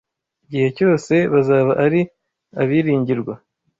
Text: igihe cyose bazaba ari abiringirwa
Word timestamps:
igihe 0.45 0.67
cyose 0.77 1.13
bazaba 1.33 1.71
ari 1.85 2.01
abiringirwa 2.61 3.33